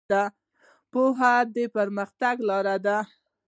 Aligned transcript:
پوهه 0.91 1.33
د 1.55 1.57
پرمختګ 1.75 2.35
لاره 2.49 2.75
ده. 2.85 2.97